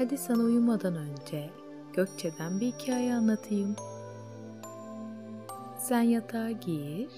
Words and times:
Hadi 0.00 0.18
sana 0.18 0.42
uyumadan 0.42 0.96
önce 0.96 1.50
Gökçe'den 1.92 2.60
bir 2.60 2.66
hikaye 2.66 3.14
anlatayım. 3.14 3.76
Sen 5.78 6.00
yatağa 6.00 6.50
gir. 6.50 7.08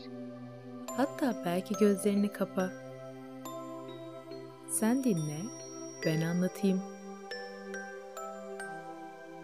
Hatta 0.96 1.42
belki 1.44 1.74
gözlerini 1.74 2.32
kapa. 2.32 2.70
Sen 4.70 5.04
dinle, 5.04 5.40
ben 6.06 6.20
anlatayım. 6.20 6.82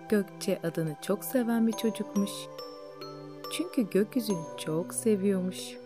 Gökçe 0.09 0.61
adını 0.63 0.97
çok 1.03 1.25
seven 1.25 1.67
bir 1.67 1.73
çocukmuş. 1.73 2.31
Çünkü 3.53 3.91
gökyüzünü 3.91 4.45
çok 4.59 4.95
seviyormuş. 4.95 5.77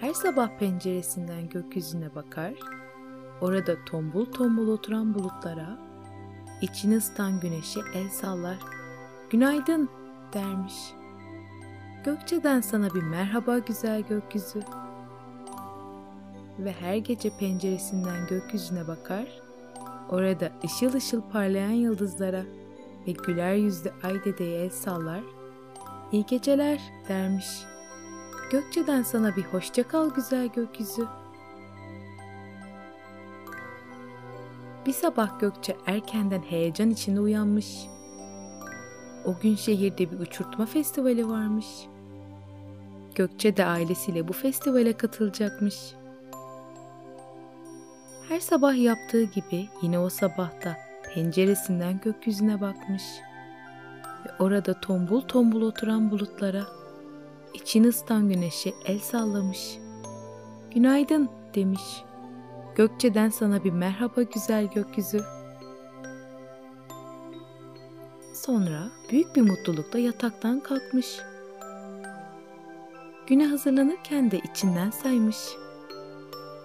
Her 0.00 0.14
sabah 0.14 0.58
penceresinden 0.58 1.48
gökyüzüne 1.48 2.14
bakar, 2.14 2.54
orada 3.40 3.84
tombul 3.84 4.24
tombul 4.24 4.68
oturan 4.68 5.14
bulutlara, 5.14 5.78
içini 6.62 6.96
ısıtan 6.96 7.40
güneşe 7.40 7.80
el 7.94 8.08
sallar. 8.08 8.58
Günaydın 9.30 9.88
dermiş. 10.32 10.74
Gökçe'den 12.04 12.60
sana 12.60 12.94
bir 12.94 13.02
merhaba 13.02 13.58
güzel 13.58 14.02
gökyüzü. 14.02 14.62
Ve 16.58 16.72
her 16.72 16.96
gece 16.96 17.30
penceresinden 17.38 18.26
gökyüzüne 18.28 18.88
bakar, 18.88 19.42
orada 20.08 20.50
ışıl 20.64 20.94
ışıl 20.94 21.22
parlayan 21.32 21.70
yıldızlara 21.70 22.42
ve 23.06 23.12
güler 23.12 23.54
yüzlü 23.54 23.92
ay 24.02 24.24
dedeye 24.24 24.64
el 24.64 24.70
sallar. 24.70 25.20
İyi 26.12 26.26
geceler 26.26 26.80
dermiş. 27.08 27.64
Gökçe'den 28.50 29.02
sana 29.02 29.36
bir 29.36 29.42
hoşça 29.42 29.88
kal 29.88 30.10
güzel 30.10 30.46
gökyüzü. 30.46 31.06
Bir 34.88 34.92
sabah 34.92 35.40
Gökçe 35.40 35.76
erkenden 35.86 36.42
heyecan 36.42 36.90
içinde 36.90 37.20
uyanmış. 37.20 37.86
O 39.24 39.34
gün 39.42 39.56
şehirde 39.56 40.10
bir 40.10 40.18
uçurtma 40.20 40.66
festivali 40.66 41.28
varmış. 41.28 41.66
Gökçe 43.14 43.56
de 43.56 43.64
ailesiyle 43.64 44.28
bu 44.28 44.32
festivale 44.32 44.92
katılacakmış. 44.92 45.94
Her 48.28 48.40
sabah 48.40 48.82
yaptığı 48.82 49.22
gibi 49.22 49.68
yine 49.82 49.98
o 49.98 50.08
sabahta 50.08 50.76
penceresinden 51.14 52.00
gökyüzüne 52.04 52.60
bakmış. 52.60 53.02
Ve 54.26 54.30
orada 54.38 54.80
tombul 54.80 55.20
tombul 55.20 55.62
oturan 55.62 56.10
bulutlara, 56.10 56.66
içini 57.54 57.88
ısıtan 57.88 58.28
güneşe 58.28 58.72
el 58.86 58.98
sallamış. 58.98 59.78
Günaydın 60.74 61.28
demiş. 61.54 62.07
Gökçe'den 62.78 63.28
sana 63.28 63.64
bir 63.64 63.72
merhaba 63.72 64.22
güzel 64.22 64.66
gökyüzü. 64.66 65.24
Sonra 68.34 68.90
büyük 69.10 69.36
bir 69.36 69.42
mutlulukla 69.42 69.98
yataktan 69.98 70.60
kalkmış. 70.60 71.20
Güne 73.26 73.46
hazırlanırken 73.46 74.30
de 74.30 74.38
içinden 74.38 74.90
saymış. 74.90 75.36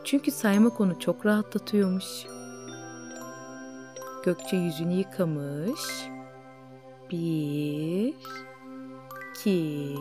Çünkü 0.03 0.31
saymak 0.31 0.81
onu 0.81 0.99
çok 0.99 1.25
rahatlatıyormuş. 1.25 2.25
Gökçe 4.25 4.57
yüzünü 4.57 4.93
yıkamış. 4.93 6.09
Bir, 7.11 8.13
iki, 9.35 9.95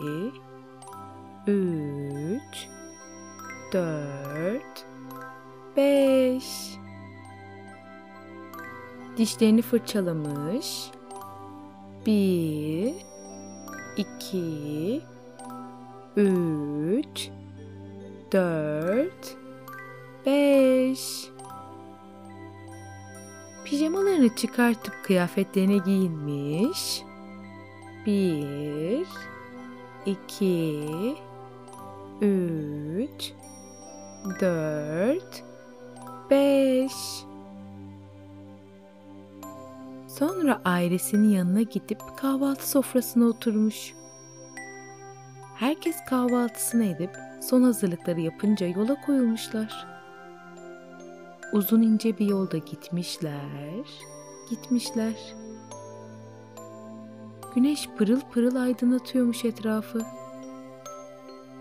üç, 1.47 2.67
dört, 3.73 4.92
beş. 5.77 6.77
Dişlerini 9.17 9.61
fırçalamış. 9.61 10.91
Bir, 12.05 12.93
iki, 13.97 15.01
üç, 16.15 17.29
dört, 18.31 19.37
beş. 20.25 21.29
Pijamalarını 23.65 24.35
çıkartıp 24.35 24.93
kıyafetlerine 25.03 25.77
giyinmiş. 25.77 27.03
Bir, 28.05 29.07
iki, 30.05 30.85
üç, 32.21 33.33
dört, 34.41 35.43
beş. 36.29 36.93
Sonra 40.07 40.61
ailesinin 40.65 41.29
yanına 41.29 41.61
gidip 41.61 41.99
kahvaltı 42.17 42.69
sofrasına 42.69 43.25
oturmuş. 43.25 43.93
Herkes 45.55 45.95
kahvaltısını 46.09 46.85
edip 46.85 47.17
son 47.41 47.63
hazırlıkları 47.63 48.21
yapınca 48.21 48.67
yola 48.67 49.01
koyulmuşlar. 49.01 49.87
Uzun 51.53 51.81
ince 51.81 52.17
bir 52.19 52.25
yolda 52.25 52.57
gitmişler, 52.57 53.85
gitmişler. 54.49 55.13
Güneş 57.55 57.89
pırıl 57.97 58.21
pırıl 58.21 58.55
aydınlatıyormuş 58.55 59.45
etrafı. 59.45 60.01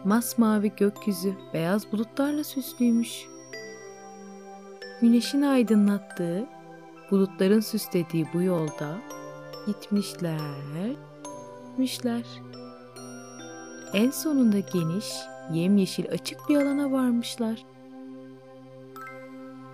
Masmavi 0.05 0.73
gökyüzü 0.77 1.35
beyaz 1.55 1.93
bulutlarla 1.93 2.45
süslüymüş. 2.45 3.32
Güneşin 5.03 5.43
aydınlattığı, 5.43 6.47
bulutların 7.11 7.61
süslediği 7.61 8.27
bu 8.35 8.43
yolda 8.43 8.99
gitmişler, 9.67 10.41
gitmişler. 11.69 12.23
En 13.93 14.11
sonunda 14.11 14.59
geniş, 14.59 15.07
yemyeşil 15.53 16.11
açık 16.11 16.49
bir 16.49 16.57
alana 16.57 16.93
varmışlar. 16.93 17.65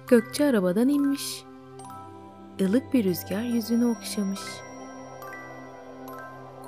Gökçe 0.08 0.44
arabadan 0.44 0.88
inmiş. 0.88 1.44
Ilık 2.58 2.94
bir 2.94 3.04
rüzgar 3.04 3.42
yüzünü 3.42 3.86
okşamış. 3.86 4.40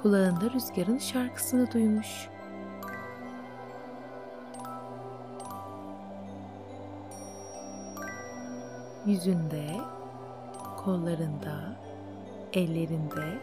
Kulağında 0.03 0.50
rüzgarın 0.50 0.98
şarkısını 0.98 1.72
duymuş. 1.72 2.28
Yüzünde, 9.06 9.66
kollarında, 10.76 11.76
ellerinde 12.52 13.38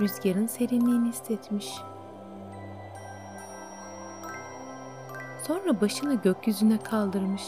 rüzgarın 0.00 0.46
serinliğini 0.46 1.08
hissetmiş. 1.08 1.74
Sonra 5.46 5.80
başını 5.80 6.14
gökyüzüne 6.14 6.78
kaldırmış. 6.78 7.42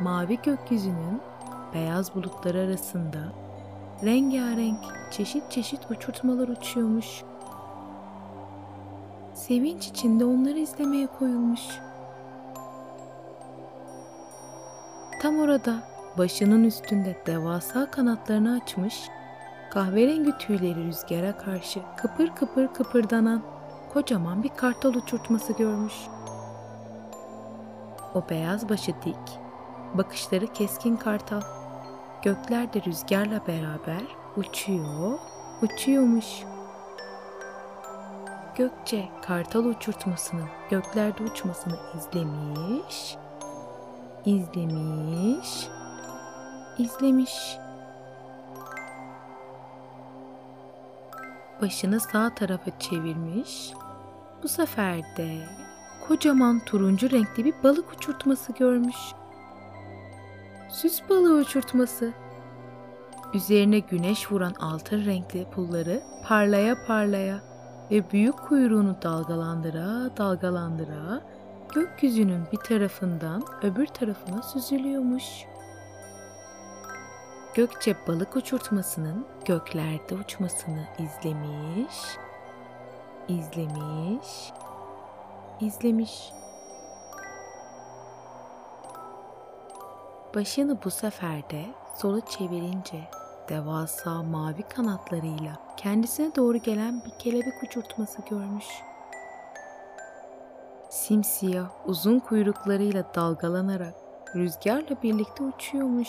Mavi 0.00 0.38
gökyüzünün 0.42 1.20
beyaz 1.74 2.14
bulutları 2.14 2.58
arasında 2.58 3.18
rengarenk 4.04 4.80
çeşit 5.10 5.50
çeşit 5.50 5.90
uçurtmalar 5.90 6.48
uçuyormuş. 6.48 7.22
Sevinç 9.34 9.88
içinde 9.88 10.24
onları 10.24 10.58
izlemeye 10.58 11.06
koyulmuş. 11.06 11.60
Tam 15.20 15.38
orada 15.38 15.82
başının 16.18 16.64
üstünde 16.64 17.16
devasa 17.26 17.90
kanatlarını 17.90 18.60
açmış, 18.62 19.08
kahverengi 19.70 20.38
tüyleri 20.38 20.84
rüzgara 20.84 21.36
karşı 21.36 21.80
kıpır 21.96 22.34
kıpır 22.34 22.68
kıpırdanan 22.68 23.42
kocaman 23.92 24.42
bir 24.42 24.48
kartal 24.48 24.94
uçurtması 24.94 25.52
görmüş. 25.52 25.94
O 28.14 28.22
beyaz 28.30 28.68
başı 28.68 28.92
dik, 29.04 29.38
bakışları 29.94 30.46
keskin 30.46 30.96
kartal. 30.96 31.42
Göklerde 32.22 32.82
rüzgarla 32.86 33.46
beraber 33.46 34.02
uçuyor, 34.36 35.18
uçuyormuş. 35.62 36.26
Gökçe 38.56 39.08
kartal 39.22 39.64
uçurtmasının 39.64 40.48
göklerde 40.70 41.22
uçmasını 41.22 41.78
izlemiş, 41.96 43.16
izlemiş, 44.26 45.68
izlemiş. 46.78 47.58
Başını 51.62 52.00
sağ 52.00 52.34
tarafa 52.34 52.78
çevirmiş. 52.78 53.72
Bu 54.42 54.48
sefer 54.48 54.98
de 55.16 55.38
kocaman 56.08 56.60
turuncu 56.60 57.10
renkli 57.10 57.44
bir 57.44 57.54
balık 57.62 57.92
uçurtması 57.92 58.52
görmüş. 58.52 58.96
Süs 60.68 61.00
balığı 61.08 61.34
uçurtması. 61.34 62.12
Üzerine 63.34 63.78
güneş 63.78 64.32
vuran 64.32 64.54
altın 64.60 65.04
renkli 65.04 65.50
pulları 65.50 66.02
parlaya 66.28 66.86
parlaya 66.86 67.40
ve 67.90 68.10
büyük 68.10 68.38
kuyruğunu 68.38 68.96
dalgalandıra 69.02 70.16
dalgalandıra 70.16 71.22
gökyüzünün 71.74 72.42
bir 72.52 72.56
tarafından 72.56 73.44
öbür 73.62 73.86
tarafına 73.86 74.42
süzülüyormuş. 74.42 75.24
Gökçe 77.54 77.96
balık 78.08 78.36
uçurtmasının 78.36 79.26
göklerde 79.44 80.14
uçmasını 80.14 80.86
izlemiş, 80.98 81.96
izlemiş, 83.28 84.52
izlemiş. 85.60 86.32
Başını 90.34 90.78
bu 90.84 90.90
sefer 90.90 91.50
de 91.50 91.64
sola 91.96 92.20
çevirince 92.26 93.00
devasa 93.48 94.22
mavi 94.22 94.62
kanatlarıyla 94.62 95.56
kendisine 95.76 96.34
doğru 96.36 96.58
gelen 96.58 97.04
bir 97.04 97.10
kelebek 97.18 97.62
uçurtması 97.62 98.22
görmüş. 98.30 98.89
Simsiyah 100.90 101.66
uzun 101.86 102.18
kuyruklarıyla 102.18 103.04
dalgalanarak 103.14 103.94
rüzgarla 104.34 105.02
birlikte 105.02 105.44
uçuyormuş. 105.44 106.08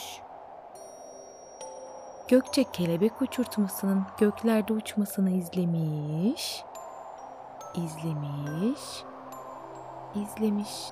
Gökçe 2.27 2.63
kelebek 2.63 3.21
uçurtmasının 3.21 4.03
göklerde 4.17 4.73
uçmasını 4.73 5.29
izlemiş, 5.29 6.63
izlemiş, 7.75 9.03
izlemiş. 10.15 10.91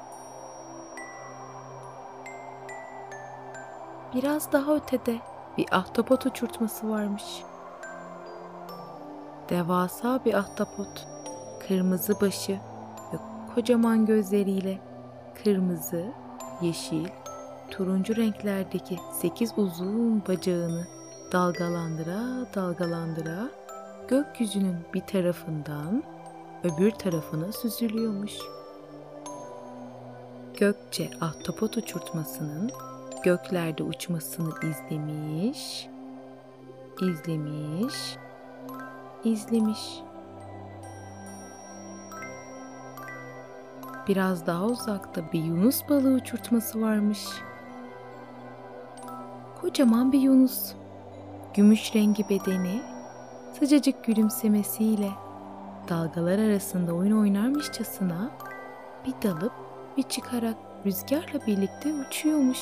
Biraz 4.13 4.51
daha 4.51 4.75
ötede 4.75 5.15
bir 5.57 5.65
ahtapot 5.71 6.25
uçurtması 6.25 6.89
varmış. 6.89 7.43
Devasa 9.49 10.25
bir 10.25 10.33
ahtapot, 10.33 11.07
kırmızı 11.67 12.21
başı 12.21 12.68
kocaman 13.59 14.05
gözleriyle 14.05 14.79
kırmızı, 15.43 16.05
yeşil, 16.61 17.07
turuncu 17.71 18.15
renklerdeki 18.15 18.97
sekiz 19.21 19.53
uzun 19.57 20.23
bacağını 20.27 20.87
dalgalandıra 21.31 22.53
dalgalandıra 22.55 23.49
gökyüzünün 24.07 24.75
bir 24.93 25.01
tarafından 25.01 26.03
öbür 26.63 26.91
tarafına 26.91 27.51
süzülüyormuş. 27.51 28.33
Gökçe 30.59 31.09
ahtapot 31.21 31.77
uçurtmasının 31.77 32.71
göklerde 33.23 33.83
uçmasını 33.83 34.53
izlemiş, 34.63 35.87
izlemiş, 37.01 38.17
izlemiş. 39.23 40.08
Biraz 44.09 44.47
daha 44.47 44.65
uzakta 44.65 45.21
bir 45.33 45.43
yunus 45.43 45.89
balığı 45.89 46.13
uçurtması 46.13 46.81
varmış. 46.81 47.19
Kocaman 49.61 50.11
bir 50.11 50.19
yunus. 50.19 50.73
Gümüş 51.53 51.95
rengi 51.95 52.29
bedeni, 52.29 52.81
sıcacık 53.59 54.03
gülümsemesiyle 54.03 55.09
dalgalar 55.89 56.39
arasında 56.39 56.93
oyun 56.93 57.21
oynarmışçasına 57.21 58.31
bir 59.05 59.29
dalıp 59.29 59.53
bir 59.97 60.03
çıkarak 60.03 60.55
rüzgarla 60.85 61.47
birlikte 61.47 61.93
uçuyormuş. 61.93 62.59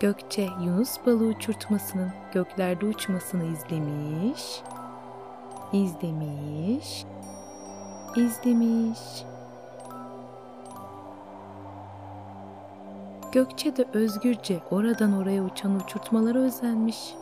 Gökçe 0.00 0.48
Yunus 0.64 0.96
balığı 1.06 1.26
uçurtmasının 1.26 2.10
göklerde 2.32 2.86
uçmasını 2.86 3.44
izlemiş, 3.44 4.62
izlemiş, 5.72 7.04
izlemiş. 8.16 9.24
Gökçe 13.32 13.76
de 13.76 13.84
özgürce 13.92 14.60
oradan 14.70 15.18
oraya 15.18 15.44
uçan 15.44 15.80
uçurtmalara 15.80 16.38
özenmiş. 16.38 17.14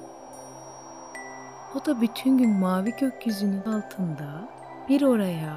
O 1.74 1.86
da 1.86 2.00
bütün 2.00 2.38
gün 2.38 2.50
mavi 2.50 2.96
gökyüzünün 3.00 3.62
altında 3.62 4.48
bir 4.88 5.02
oraya, 5.02 5.56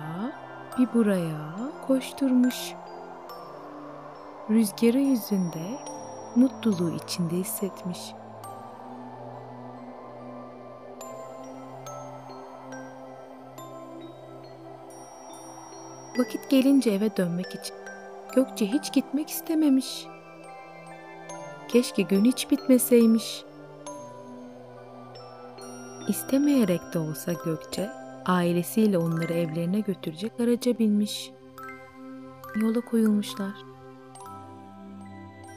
bir 0.78 0.94
buraya 0.94 1.56
koşturmuş. 1.88 2.74
Rüzgarı 4.50 5.00
yüzünde 5.00 5.78
mutluluğu 6.36 6.96
içinde 7.06 7.36
hissetmiş. 7.36 8.14
Vakit 16.18 16.50
gelince 16.50 16.92
eve 16.92 17.18
dönmek 17.18 17.56
için 17.56 17.76
Gökçe 18.36 18.66
hiç 18.66 18.94
gitmek 18.94 19.30
istememiş. 19.30 20.08
Keşke 21.68 22.02
gün 22.02 22.26
hiç 22.26 22.52
bitmeseymiş. 22.52 23.44
İstemeyerek 26.08 26.82
de 26.94 27.00
olsa 27.00 27.34
Gökçe 27.46 27.90
ailesiyle 28.26 28.98
onları 28.98 29.34
evlerine 29.34 29.80
götürecek 29.80 30.40
araca 30.40 30.80
binmiş. 30.80 31.32
Yola 32.56 32.82
koyulmuşlar. 32.82 33.54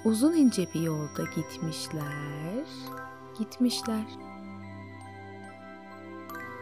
Uzun 0.04 0.32
ince 0.32 0.66
bir 0.74 0.80
yolda 0.80 1.22
gitmişler, 1.36 2.64
gitmişler. 3.38 4.04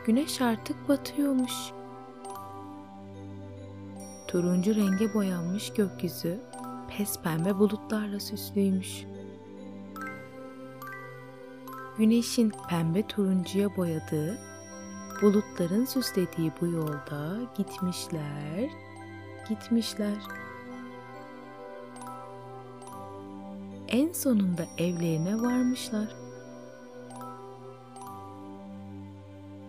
Güneş 0.06 0.40
artık 0.40 0.88
batıyormuş. 0.88 1.52
Turuncu 4.32 4.74
renge 4.74 5.14
boyanmış 5.14 5.72
gökyüzü 5.72 6.40
pes 6.88 7.20
pembe 7.22 7.58
bulutlarla 7.58 8.20
süslüymüş. 8.20 9.04
Güneşin 11.98 12.52
pembe 12.68 13.06
turuncuya 13.06 13.76
boyadığı, 13.76 14.38
bulutların 15.22 15.84
süslediği 15.84 16.52
bu 16.60 16.66
yolda 16.66 17.38
gitmişler, 17.56 18.70
gitmişler. 19.48 20.16
En 23.88 24.12
sonunda 24.12 24.62
evlerine 24.78 25.42
varmışlar. 25.42 26.08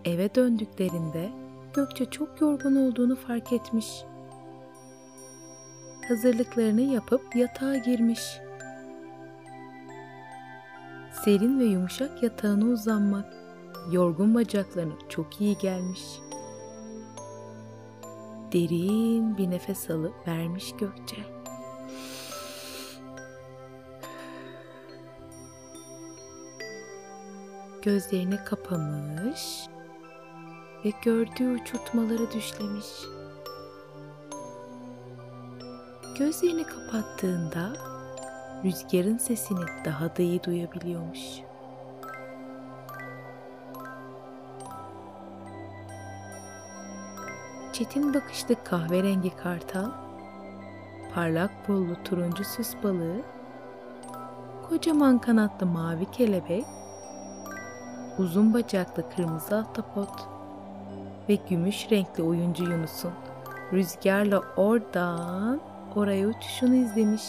Eve 0.04 0.34
döndüklerinde 0.34 1.44
Gökçe 1.74 2.10
çok 2.10 2.40
yorgun 2.40 2.76
olduğunu 2.76 3.16
fark 3.16 3.52
etmiş. 3.52 4.04
Hazırlıklarını 6.08 6.80
yapıp 6.80 7.36
yatağa 7.36 7.76
girmiş 7.76 8.20
serin 11.24 11.60
ve 11.60 11.64
yumuşak 11.64 12.22
yatağına 12.22 12.64
uzanmak 12.64 13.34
yorgun 13.90 14.34
bacaklarına 14.34 14.94
çok 15.08 15.40
iyi 15.40 15.58
gelmiş. 15.58 16.00
Derin 18.52 19.38
bir 19.38 19.50
nefes 19.50 19.90
alıp 19.90 20.28
vermiş 20.28 20.74
Gökçe. 20.78 21.16
Gözlerini 27.82 28.44
kapamış 28.44 29.66
ve 30.84 30.92
gördüğü 31.02 31.50
uçurtmaları 31.50 32.32
düşlemiş. 32.32 32.86
Gözlerini 36.18 36.64
kapattığında 36.64 37.72
rüzgarın 38.64 39.18
sesini 39.18 39.64
daha 39.84 40.16
da 40.16 40.22
iyi 40.22 40.42
duyabiliyormuş. 40.42 41.20
Çetin 47.72 48.14
bakışlı 48.14 48.64
kahverengi 48.64 49.36
kartal, 49.36 49.90
parlak 51.14 51.68
bollu 51.68 52.02
turuncu 52.04 52.44
süs 52.44 52.74
balığı, 52.82 53.20
kocaman 54.68 55.18
kanatlı 55.18 55.66
mavi 55.66 56.10
kelebek, 56.10 56.64
uzun 58.18 58.54
bacaklı 58.54 59.10
kırmızı 59.16 59.56
ahtapot 59.56 60.28
ve 61.28 61.34
gümüş 61.34 61.90
renkli 61.90 62.22
oyuncu 62.22 62.64
Yunus'un 62.64 63.12
rüzgarla 63.72 64.42
oradan 64.56 65.73
oraya 65.96 66.26
uçuşunu 66.26 66.74
izlemiş. 66.74 67.22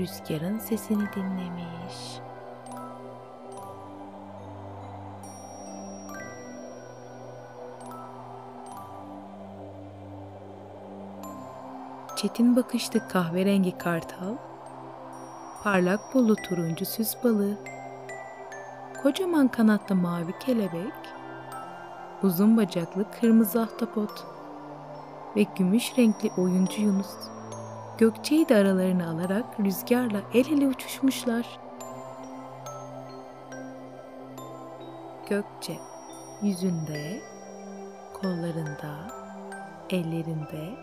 rüzgarın 0.00 0.58
sesini 0.58 1.04
dinlemiş. 1.16 2.20
Çetin 12.16 12.56
bakışlı 12.56 13.08
kahverengi 13.08 13.78
kartal, 13.78 14.36
parlak 15.62 16.14
bulu 16.14 16.36
turuncu 16.36 16.84
süs 16.84 17.14
balığı, 17.24 17.58
kocaman 19.02 19.48
kanatlı 19.48 19.94
mavi 19.94 20.38
kelebek, 20.38 20.92
uzun 22.22 22.56
bacaklı 22.56 23.04
kırmızı 23.20 23.62
ahtapot 23.62 24.26
ve 25.36 25.42
gümüş 25.42 25.98
renkli 25.98 26.30
oyuncu 26.36 26.82
Yunus 26.82 27.30
Gökçe'yi 27.98 28.48
de 28.48 28.56
aralarına 28.56 29.10
alarak 29.10 29.60
rüzgarla 29.60 30.20
el 30.34 30.46
ele 30.46 30.66
uçuşmuşlar. 30.66 31.60
Gökçe 35.28 35.76
yüzünde, 36.42 37.20
kollarında, 38.14 39.12
ellerinde 39.90 40.74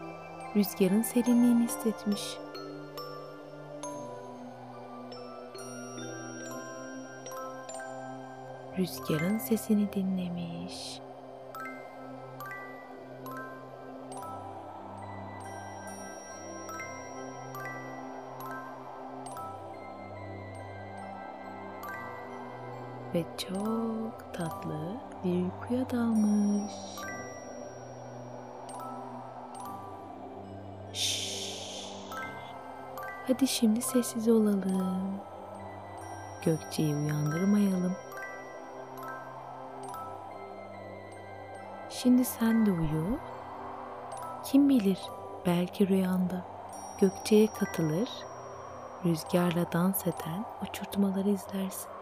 rüzgarın 0.55 1.01
serinliğini 1.01 1.63
hissetmiş. 1.63 2.37
Rüzgarın 8.77 9.37
sesini 9.37 9.93
dinlemiş. 9.93 11.06
Ve 23.17 23.23
çok 23.37 24.33
tatlı 24.33 24.79
bir 25.23 25.43
uykuya 25.43 25.89
dalmış. 25.89 26.73
Şşş. 30.93 31.93
Hadi 33.27 33.47
şimdi 33.47 33.81
sessiz 33.81 34.29
olalım. 34.29 35.21
Gökçe'yi 36.45 36.95
uyandırmayalım. 36.95 37.95
Şimdi 41.89 42.25
sen 42.25 42.65
de 42.65 42.71
uyu. 42.71 43.17
Kim 44.43 44.69
bilir 44.69 44.99
belki 45.45 45.87
rüyanda 45.87 46.45
Gökçe'ye 47.01 47.47
katılır, 47.47 48.09
rüzgarla 49.05 49.71
dans 49.73 50.07
eden 50.07 50.45
uçurtmaları 50.63 51.29
izlersin. 51.29 51.96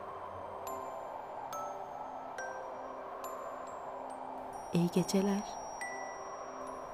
İyi 4.76 4.92
geceler. 4.92 5.44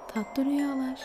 Tatlı 0.07 0.45
rüyalar. 0.45 0.99